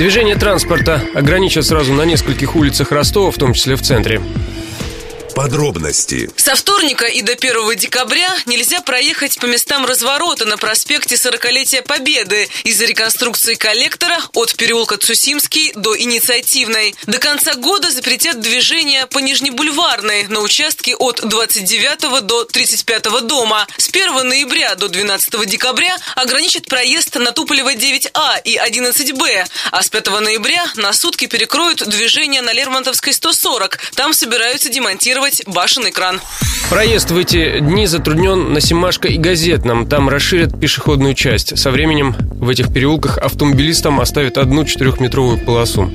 [0.00, 4.22] Движение транспорта ограничат сразу на нескольких улицах Ростова, в том числе в центре.
[5.34, 6.30] Подробности.
[6.36, 12.48] Со вторника и до 1 декабря нельзя проехать по местам разворота на проспекте 40-летия Победы
[12.64, 16.94] из-за реконструкции коллектора от переулка Цусимский до Инициативной.
[17.06, 23.66] До конца года запретят движение по Нижнебульварной на участке от 29 до 35 дома.
[23.76, 29.88] С 1 ноября до 12 декабря ограничат проезд на Туполева 9А и 11Б, а с
[29.88, 33.78] 5 ноября на сутки перекроют движение на Лермонтовской 140.
[33.94, 36.20] Там собираются демонтировать сделать башенный кран.
[36.70, 39.86] Проезд в эти дни затруднен на Семашко и Газетном.
[39.86, 41.58] Там расширят пешеходную часть.
[41.58, 45.90] Со временем в этих переулках автомобилистам оставят одну четырехметровую полосу.